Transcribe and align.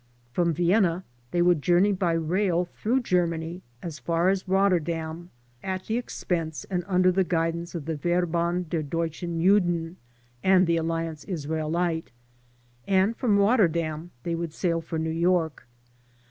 From 0.31 0.51
Vienna 0.51 1.03
they 1.29 1.43
would 1.43 1.61
journey 1.61 1.91
by 1.93 2.13
rail 2.13 2.65
through 2.65 3.01
Germany 3.01 3.61
as 3.83 3.99
far 3.99 4.29
as 4.29 4.47
Rotterdam, 4.47 5.29
at 5.61 5.83
the 5.85 5.95
expense 5.97 6.65
and 6.71 6.83
under 6.87 7.11
the 7.11 7.23
guidance 7.23 7.75
of 7.75 7.85
the 7.85 7.95
Verband 7.95 8.69
der 8.69 8.81
Deutschen 8.81 9.39
Juden 9.39 9.97
and 10.43 10.65
the 10.65 10.77
Alliance 10.77 11.23
Israelite, 11.25 12.09
and 12.87 13.15
from 13.15 13.37
Rotterdam 13.37 14.09
they 14.23 14.33
would 14.33 14.53
sail 14.53 14.81
for 14.81 14.97
New 14.97 15.11
York. 15.11 15.67